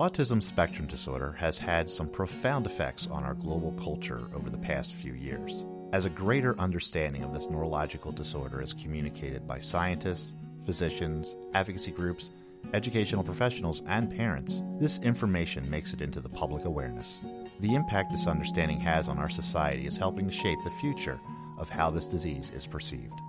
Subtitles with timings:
[0.00, 4.92] Autism spectrum disorder has had some profound effects on our global culture over the past
[4.92, 5.64] few years.
[5.92, 10.34] As a greater understanding of this neurological disorder is communicated by scientists,
[10.66, 12.32] physicians, advocacy groups,
[12.72, 17.20] educational professionals, and parents, this information makes it into the public awareness.
[17.60, 21.20] The impact this understanding has on our society is helping to shape the future
[21.56, 23.20] of how this disease is perceived.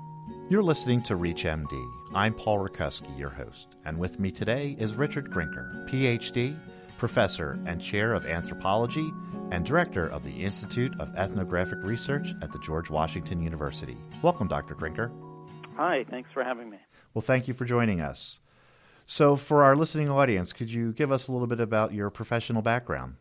[0.47, 1.73] You're listening to ReachMD.
[2.13, 6.55] I'm Paul Rakuski, your host, and with me today is Richard Grinker, PhD,
[6.99, 9.11] professor and chair of anthropology,
[9.49, 13.97] and director of the Institute of Ethnographic Research at the George Washington University.
[14.21, 14.75] Welcome, Dr.
[14.75, 15.11] Grinker.
[15.77, 16.77] Hi, thanks for having me.
[17.15, 18.39] Well, thank you for joining us.
[19.07, 22.61] So, for our listening audience, could you give us a little bit about your professional
[22.61, 23.15] background?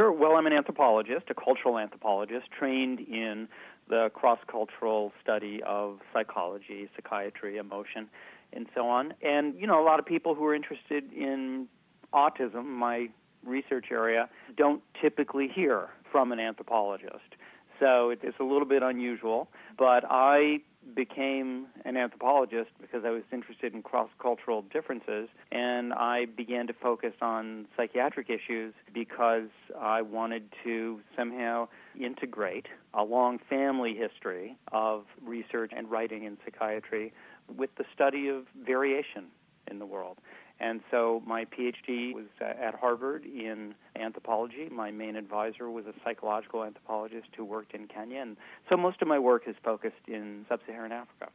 [0.00, 0.10] Sure.
[0.10, 3.48] Well, I'm an anthropologist, a cultural anthropologist, trained in
[3.90, 8.08] the cross cultural study of psychology, psychiatry, emotion,
[8.52, 9.12] and so on.
[9.22, 11.66] And, you know, a lot of people who are interested in
[12.14, 13.08] autism, my
[13.44, 17.36] research area, don't typically hear from an anthropologist.
[17.78, 20.60] So it's a little bit unusual, but I
[20.94, 26.72] became an anthropologist because I was interested in cross cultural differences, and I began to
[26.74, 35.04] focus on psychiatric issues because I wanted to somehow integrate a long family history of
[35.24, 37.12] research and writing in psychiatry
[37.56, 39.26] with the study of variation
[39.70, 40.18] in the world.
[40.60, 44.68] And so my PhD was at Harvard in anthropology.
[44.70, 48.20] My main advisor was a psychological anthropologist who worked in Kenya.
[48.20, 48.36] And
[48.68, 51.28] so most of my work is focused in sub Saharan Africa.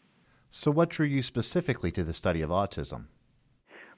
[0.50, 3.08] So, what drew you specifically to the study of autism?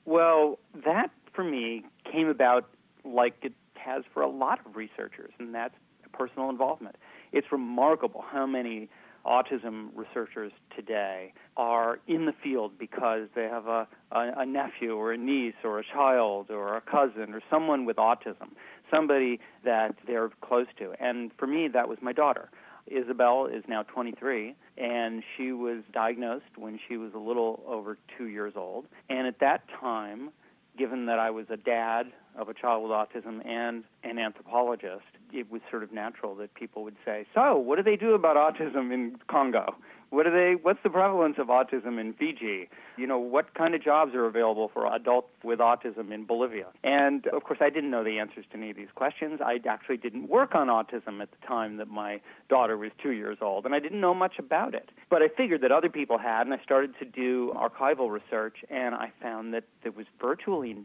[0.05, 2.69] Well, that for me came about
[3.03, 5.75] like it has for a lot of researchers, and that's
[6.13, 6.95] personal involvement.
[7.31, 8.89] It's remarkable how many
[9.25, 15.11] autism researchers today are in the field because they have a, a, a, nephew or
[15.11, 18.51] a niece or a child or a cousin or someone with autism,
[18.89, 20.93] somebody that they're close to.
[20.99, 22.49] And for me, that was my daughter.
[22.87, 28.27] Isabel is now 23, and she was diagnosed when she was a little over two
[28.27, 28.85] years old.
[29.09, 30.29] And at that time,
[30.77, 32.07] given that I was a dad
[32.37, 36.83] of a child with autism and an anthropologist, it was sort of natural that people
[36.83, 39.75] would say, "So, what do they do about autism in Congo?
[40.09, 40.55] What are they?
[40.55, 42.69] What's the prevalence of autism in Fiji?
[42.95, 47.27] You know, what kind of jobs are available for adults with autism in Bolivia?" And
[47.27, 49.41] of course, I didn't know the answers to any of these questions.
[49.41, 53.39] I actually didn't work on autism at the time that my daughter was two years
[53.41, 54.89] old, and I didn't know much about it.
[55.09, 58.95] But I figured that other people had, and I started to do archival research, and
[58.95, 60.77] I found that there was virtually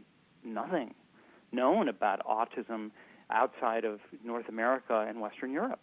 [0.43, 0.93] nothing
[1.53, 2.91] known about autism
[3.33, 5.81] outside of North America and Western Europe.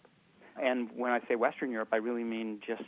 [0.61, 2.83] And when I say Western Europe, I really mean just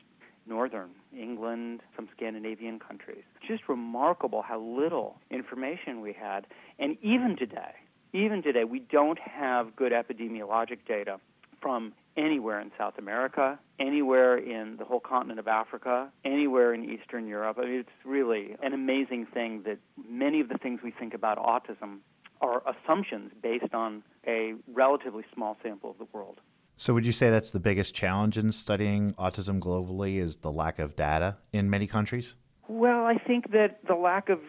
[0.48, 3.24] northern England, some Scandinavian countries.
[3.48, 6.46] Just remarkable how little information we had.
[6.80, 7.74] And even today,
[8.14, 11.20] even today, we don't have good epidemiologic data
[11.62, 17.28] from anywhere in South America, anywhere in the whole continent of Africa, anywhere in Eastern
[17.28, 17.58] Europe.
[17.60, 21.38] I mean, it's really an amazing thing that many of the things we think about
[21.38, 22.00] autism
[22.44, 26.40] are assumptions based on a relatively small sample of the world.
[26.76, 30.80] So, would you say that's the biggest challenge in studying autism globally is the lack
[30.80, 32.36] of data in many countries?
[32.68, 34.40] Well, I think that the lack of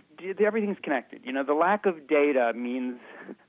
[0.40, 1.20] everything's connected.
[1.24, 2.98] You know, the lack of data means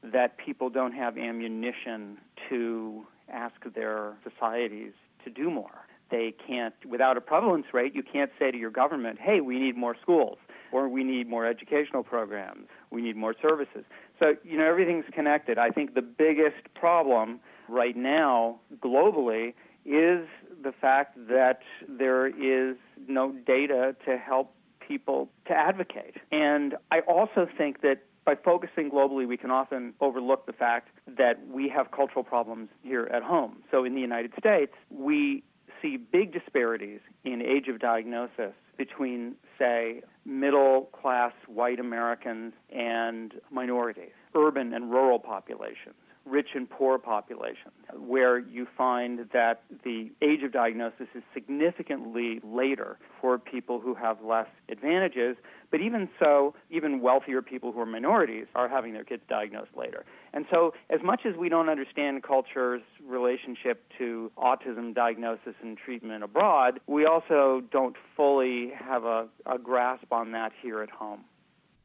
[0.04, 2.18] that people don't have ammunition
[2.50, 4.92] to ask their societies
[5.24, 5.86] to do more.
[6.12, 9.76] They can't, without a prevalence rate, you can't say to your government, hey, we need
[9.76, 10.38] more schools,
[10.72, 13.86] or we need more educational programs, we need more services.
[14.20, 15.58] So, you know, everything's connected.
[15.58, 19.54] I think the biggest problem right now globally
[19.86, 20.28] is
[20.64, 22.78] the fact that there is
[23.08, 26.16] no data to help people to advocate.
[26.32, 31.48] And I also think that by focusing globally, we can often overlook the fact that
[31.48, 33.58] we have cultural problems here at home.
[33.70, 35.44] So in the United States, we
[35.82, 44.12] see big disparities in age of diagnosis between, say, middle class white Americans and minorities,
[44.36, 45.96] urban and rural populations
[46.26, 52.98] rich and poor populations, where you find that the age of diagnosis is significantly later
[53.22, 55.38] for people who have less advantages.
[55.72, 60.06] But even so, even wealthier people who are minorities are having their kids diagnosed later.
[60.34, 66.24] And so, as much as we don't understand culture's relationship to autism diagnosis and treatment
[66.24, 71.22] abroad, we also don't fully have a, a grasp on that here at home.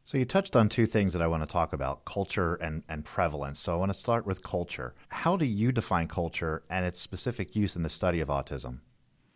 [0.03, 3.05] So you touched on two things that I want to talk about culture and, and
[3.05, 3.61] prevalence.
[3.61, 4.95] So I want to start with culture.
[5.11, 8.81] How do you define culture and its specific use in the study of autism?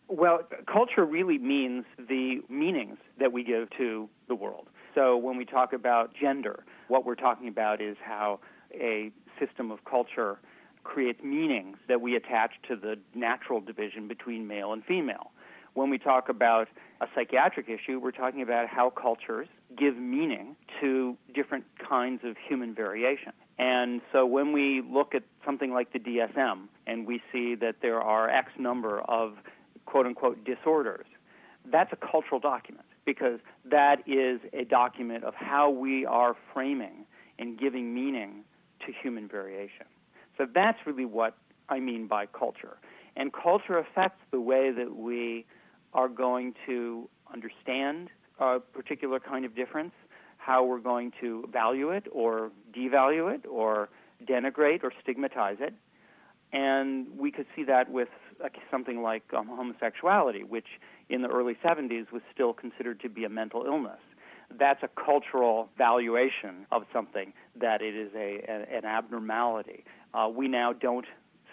[0.08, 0.40] Well,
[0.70, 4.68] culture really means the meanings that we give to the world.
[4.94, 8.40] So when we talk about gender, what we're talking about is how
[8.72, 10.38] a system of culture
[10.84, 15.32] creates meanings that we attach to the natural division between male and female.
[15.74, 16.68] When we talk about
[17.00, 22.74] a psychiatric issue, we're talking about how cultures give meaning to different kinds of human
[22.74, 23.32] variation.
[23.58, 28.00] And so when we look at something like the DSM and we see that there
[28.00, 29.34] are X number of
[29.84, 31.06] quote unquote disorders,
[31.70, 37.04] that's a cultural document because that is a document of how we are framing
[37.38, 38.44] and giving meaning
[38.86, 39.86] to human variation.
[40.38, 41.36] So that's really what
[41.68, 42.76] I mean by culture.
[43.16, 45.46] And culture affects the way that we
[45.94, 48.08] are going to understand
[48.38, 49.92] a particular kind of difference,
[50.38, 53.88] how we're going to value it or devalue it or
[54.28, 55.74] denigrate or stigmatize it.
[56.52, 58.08] And we could see that with
[58.70, 60.66] something like um, homosexuality, which
[61.08, 63.98] in the early 70s was still considered to be a mental illness.
[64.56, 69.84] That's a cultural valuation of something that it is a, a an abnormality.
[70.12, 71.06] Uh, we now don't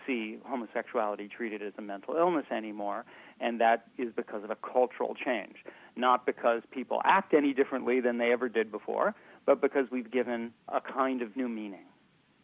[0.06, 3.06] see homosexuality treated as a mental illness anymore,
[3.39, 5.57] and that is because of a cultural change,
[5.95, 9.15] not because people act any differently than they ever did before,
[9.45, 11.86] but because we've given a kind of new meaning.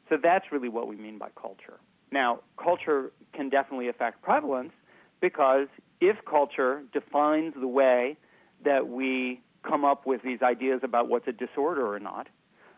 [0.09, 1.79] So that's really what we mean by culture.
[2.11, 4.71] Now, culture can definitely affect prevalence
[5.19, 5.67] because
[5.99, 8.17] if culture defines the way
[8.63, 12.27] that we come up with these ideas about what's a disorder or not,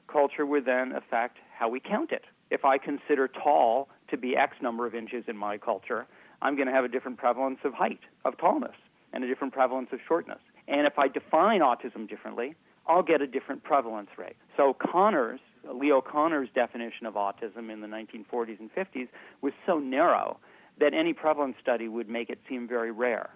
[0.07, 2.23] culture would then affect how we count it.
[2.49, 6.05] If I consider tall to be X number of inches in my culture,
[6.41, 8.75] I'm going to have a different prevalence of height, of tallness,
[9.13, 10.39] and a different prevalence of shortness.
[10.67, 12.55] And if I define autism differently,
[12.87, 14.35] I'll get a different prevalence rate.
[14.57, 15.39] So Kanner's,
[15.71, 19.07] Leo Kanner's definition of autism in the 1940s and 50s
[19.41, 20.39] was so narrow
[20.79, 23.29] that any prevalence study would make it seem very rare.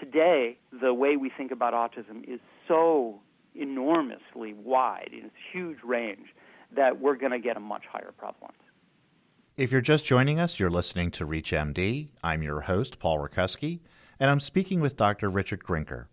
[0.00, 3.20] Today, the way we think about autism is so
[3.54, 6.28] enormously wide, in its huge range,
[6.74, 8.56] that we're going to get a much higher prevalence.
[9.56, 12.10] If you're just joining us, you're listening to ReachMD.
[12.22, 13.80] I'm your host, Paul Rakuski,
[14.20, 15.30] and I'm speaking with Dr.
[15.30, 16.08] Richard Grinker.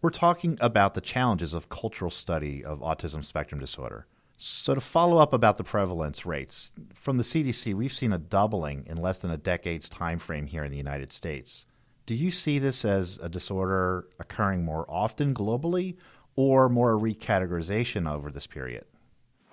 [0.00, 4.06] We're talking about the challenges of cultural study of autism spectrum disorder.
[4.36, 8.86] So, to follow up about the prevalence rates, from the CDC, we've seen a doubling
[8.86, 11.66] in less than a decade's time frame here in the United States.
[12.06, 15.96] Do you see this as a disorder occurring more often globally
[16.36, 18.84] or more a recategorization over this period?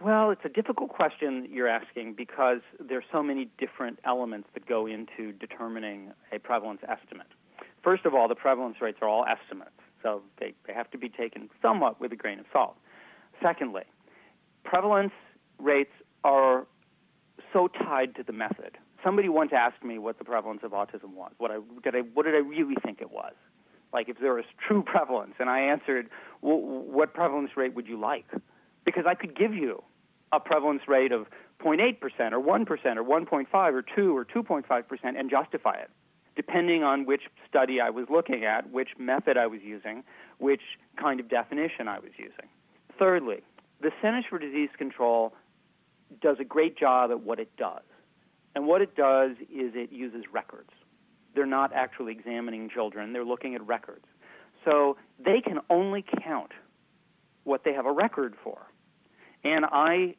[0.04, 4.88] Well, it's a difficult question you're asking because there's so many different elements that go
[4.88, 7.28] into determining a prevalence estimate.
[7.84, 11.08] First of all, the prevalence rates are all estimates, so they, they have to be
[11.08, 12.78] taken somewhat with a grain of salt.
[13.44, 13.84] Secondly,
[14.64, 15.14] prevalence
[15.60, 15.92] rates
[16.24, 16.66] are
[17.54, 18.80] so tied to the method.
[19.04, 21.32] Somebody once asked me what the prevalence of autism was.
[21.38, 23.34] What I did I what did I really think it was?
[23.94, 26.10] Like if there was true prevalence, and I answered,
[26.42, 28.26] well, "What prevalence rate would you like?"
[28.86, 29.84] Because I could give you
[30.32, 31.28] a prevalence rate of
[31.64, 35.90] 0.8% or 1% or 1.5 or 2 or 2.5% and justify it,
[36.36, 40.04] depending on which study I was looking at, which method I was using,
[40.40, 40.62] which
[40.98, 42.48] kind of definition I was using.
[42.98, 43.42] Thirdly,
[43.82, 45.34] the Centers for Disease Control
[46.22, 47.84] does a great job at what it does.
[48.56, 50.72] And what it does is it uses records.
[51.36, 54.06] They're not actually examining children, they're looking at records.
[54.66, 56.52] So they can only count
[57.44, 58.68] what they have a record for.
[59.44, 60.16] And I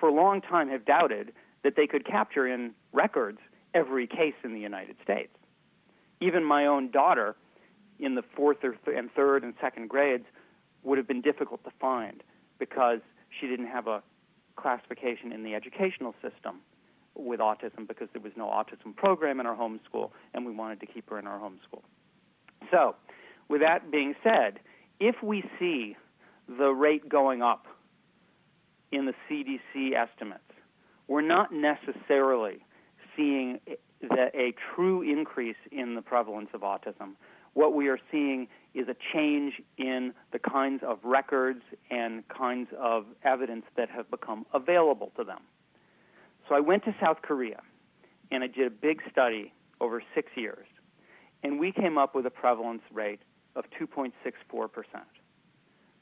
[0.00, 1.32] for a long time have doubted
[1.64, 3.38] that they could capture in records
[3.74, 5.34] every case in the United States.
[6.20, 7.36] Even my own daughter
[7.98, 10.24] in the fourth th- and third and second grades
[10.82, 12.22] would have been difficult to find
[12.58, 14.02] because she didn't have a
[14.56, 16.60] classification in the educational system
[17.14, 20.80] with autism because there was no autism program in our home school and we wanted
[20.80, 21.82] to keep her in our home school.
[22.70, 22.94] So,
[23.48, 24.60] with that being said,
[25.00, 25.96] if we see
[26.48, 27.66] the rate going up
[28.90, 30.42] in the CDC estimates.
[31.06, 32.64] We're not necessarily
[33.16, 33.60] seeing
[34.00, 37.12] the, a true increase in the prevalence of autism.
[37.54, 43.04] What we are seeing is a change in the kinds of records and kinds of
[43.24, 45.40] evidence that have become available to them.
[46.48, 47.60] So I went to South Korea
[48.30, 50.66] and I did a big study over six years,
[51.42, 53.20] and we came up with a prevalence rate
[53.56, 55.04] of 2.64 percent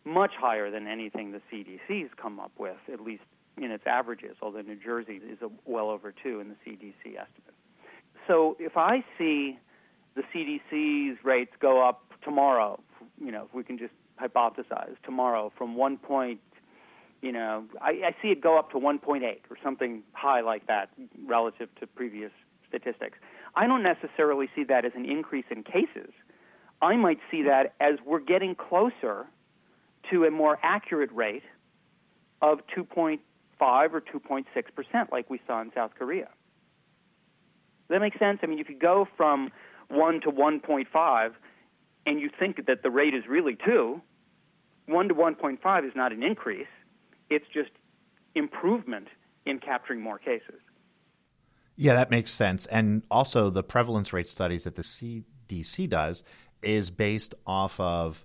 [0.07, 3.25] much higher than anything the CDC's come up with, at least
[3.59, 7.55] in its averages, although New Jersey is well over two in the CDC estimate.
[8.27, 9.59] So if I see
[10.15, 12.81] the CDC's rates go up tomorrow,
[13.21, 16.41] you know, if we can just hypothesize tomorrow from one point,
[17.23, 20.91] you know, I, I see it go up to 1.8 or something high like that
[21.27, 22.31] relative to previous
[22.69, 23.19] statistics.
[23.55, 26.13] I don't necessarily see that as an increase in cases.
[26.83, 29.27] I might see that as we're getting closer
[30.11, 31.43] to a more accurate rate
[32.43, 33.19] of 2.5
[33.61, 34.45] or 2.6
[34.75, 36.27] percent, like we saw in South Korea.
[37.89, 38.41] Does that make sense?
[38.43, 39.51] I mean, if you go from
[39.89, 41.31] 1 to 1.5
[42.05, 44.01] and you think that the rate is really 2,
[44.87, 46.67] 1 to 1.5 is not an increase,
[47.31, 47.71] it's just
[48.35, 49.09] improvement
[49.45, 50.61] in capturing more cases.
[51.77, 52.67] Yeah, that makes sense.
[52.67, 56.25] And also, the prevalence rate studies that the CDC does
[56.63, 58.25] is based off of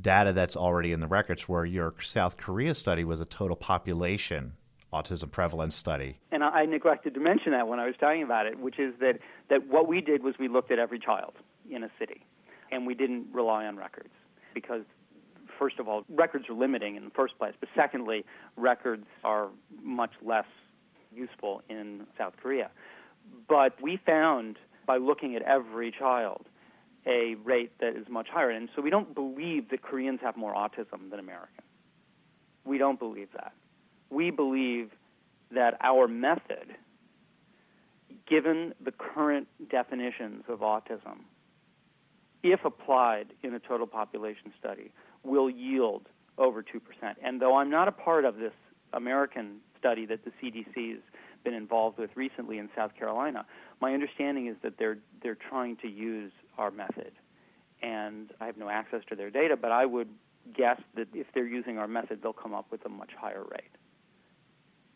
[0.00, 4.54] data that's already in the records, where your South Korea study was a total population
[4.92, 6.18] autism prevalence study.
[6.32, 9.18] And I neglected to mention that when I was talking about it, which is that,
[9.50, 11.34] that what we did was we looked at every child
[11.70, 12.24] in a city,
[12.72, 14.08] and we didn't rely on records
[14.54, 14.82] because
[15.58, 18.24] first of all, records are limiting in the first place, but secondly,
[18.56, 19.48] records are
[19.82, 20.46] much less
[21.12, 22.70] useful in South Korea.
[23.48, 26.46] But we found by looking at every child
[27.06, 28.50] a rate that is much higher.
[28.50, 31.66] And so we don't believe that Koreans have more autism than Americans.
[32.64, 33.52] We don't believe that.
[34.10, 34.90] We believe
[35.52, 36.76] that our method,
[38.28, 41.20] given the current definitions of autism,
[42.42, 44.92] if applied in a total population study,
[45.24, 46.02] will yield
[46.36, 46.64] over 2%.
[47.22, 48.52] And though I'm not a part of this
[48.92, 51.02] American study that the CDC's
[51.44, 53.46] been involved with recently in South Carolina,
[53.80, 57.12] my understanding is that they're they're trying to use our method.
[57.82, 60.08] And I have no access to their data, but I would
[60.56, 63.70] guess that if they're using our method, they'll come up with a much higher rate.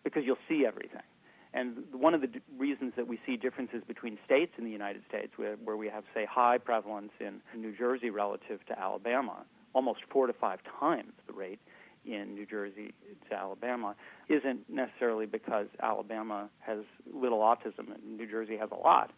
[0.04, 1.02] Because you'll see everything.
[1.54, 5.02] And one of the d- reasons that we see differences between states in the United
[5.08, 10.00] States, where, where we have, say, high prevalence in New Jersey relative to Alabama, almost
[10.10, 11.60] four to five times the rate
[12.04, 12.94] in New Jersey
[13.28, 13.94] to Alabama,
[14.28, 16.78] isn't necessarily because Alabama has
[17.12, 19.12] little autism and New Jersey has a lot,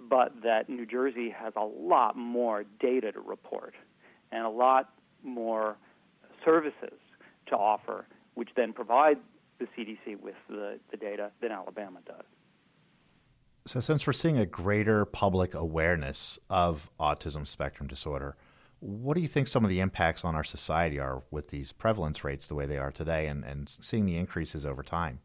[0.00, 3.74] but that New Jersey has a lot more data to report
[4.30, 4.90] and a lot
[5.22, 5.76] more
[6.44, 6.98] services
[7.46, 9.18] to offer, which then provide
[9.58, 12.24] the CDC with the, the data than Alabama does.
[13.66, 18.36] So, since we're seeing a greater public awareness of autism spectrum disorder,
[18.80, 22.22] what do you think some of the impacts on our society are with these prevalence
[22.24, 25.18] rates the way they are today and, and seeing the increases over time?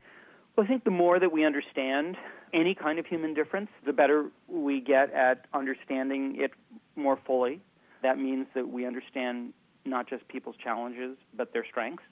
[0.56, 2.16] Well, I think the more that we understand
[2.54, 6.52] any kind of human difference, the better we get at understanding it
[6.96, 7.60] more fully.
[8.04, 9.54] That means that we understand
[9.86, 12.04] not just people's challenges, but their strengths.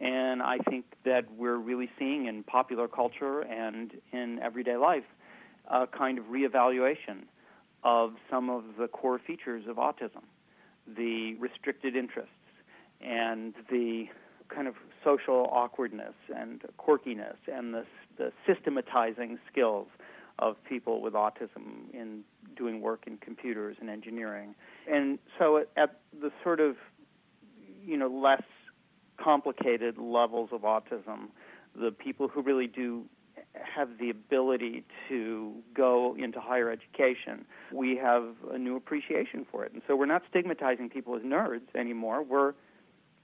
[0.00, 5.04] And I think that we're really seeing in popular culture and in everyday life
[5.68, 7.24] a kind of reevaluation
[7.82, 10.22] of some of the core features of autism
[10.96, 12.32] the restricted interests
[13.00, 14.06] and the
[14.54, 17.84] kind of social awkwardness and quirkiness and the,
[18.18, 19.88] the systematizing skills
[20.38, 22.22] of people with autism in
[22.56, 24.54] doing work in computers and engineering.
[24.90, 26.76] And so at, at the sort of,
[27.84, 28.42] you know, less
[29.22, 31.28] complicated levels of autism,
[31.80, 33.04] the people who really do
[33.54, 39.72] have the ability to go into higher education, we have a new appreciation for it.
[39.72, 42.22] And so we're not stigmatizing people as nerds anymore.
[42.22, 42.54] We're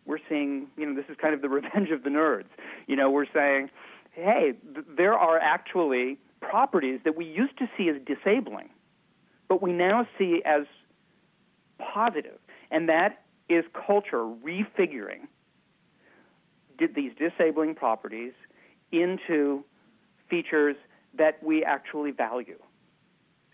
[0.08, 2.48] we're seeing, you know, this is kind of the revenge of the nerds.
[2.88, 3.70] You know, we're saying,
[4.12, 8.70] hey, th- there are actually properties that we used to see as disabling,
[9.48, 10.62] but we now see as
[11.78, 12.38] positive,
[12.70, 15.28] and that is culture refiguring
[16.78, 18.32] did these disabling properties
[18.92, 19.64] into
[20.30, 20.76] features
[21.16, 22.58] that we actually value.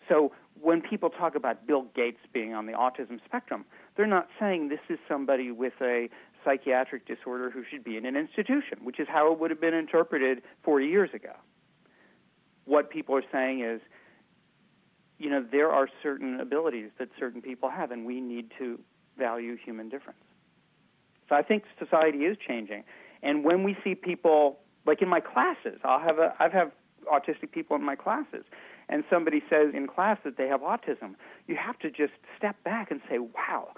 [0.09, 3.65] So when people talk about Bill Gates being on the autism spectrum,
[3.97, 6.09] they're not saying this is somebody with a
[6.45, 9.75] psychiatric disorder who should be in an institution, which is how it would have been
[9.75, 11.33] interpreted 40 years ago.
[12.67, 13.81] What people are saying is,
[15.19, 18.81] you know, there are certain abilities that certain people have, and we need to
[19.19, 20.19] value human difference.
[21.29, 22.85] So I think society is changing.
[23.23, 26.73] And when we see people like in my classes, I'll have a I've have
[27.13, 28.45] autistic people in my classes,
[28.89, 31.15] and somebody says in class that they have autism.
[31.47, 33.73] You have to just step back and say, "Wow,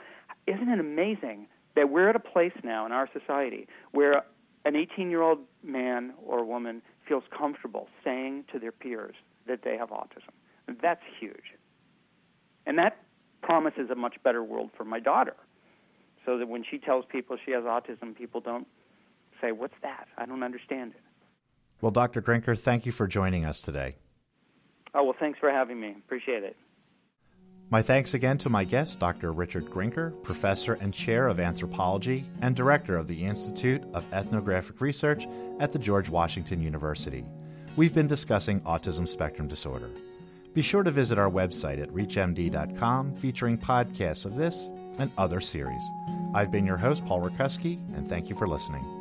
[0.46, 4.25] isn't it amazing that we're at a place now in our society where
[4.64, 9.14] an 18-year-old man or woman feels comfortable saying to their peers
[9.46, 10.34] that they have autism.
[10.82, 11.54] That's huge.
[12.66, 12.98] And that
[13.42, 15.36] promises a much better world for my daughter.
[16.25, 18.66] So that when she tells people she has autism, people don't
[19.40, 20.08] say, What's that?
[20.18, 21.00] I don't understand it.
[21.80, 22.20] Well, Dr.
[22.20, 23.94] Grinker, thank you for joining us today.
[24.96, 25.94] Oh, well, thanks for having me.
[26.06, 26.56] Appreciate it.
[27.68, 29.32] My thanks again to my guest, Dr.
[29.32, 35.26] Richard Grinker, professor and chair of anthropology and director of the Institute of Ethnographic Research
[35.58, 37.24] at the George Washington University.
[37.76, 39.90] We've been discussing autism spectrum disorder.
[40.54, 45.82] Be sure to visit our website at reachmd.com featuring podcasts of this and other series.
[46.34, 48.95] I've been your host, Paul Rakuski, and thank you for listening.